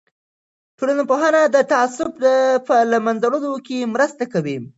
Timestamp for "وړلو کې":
3.27-3.89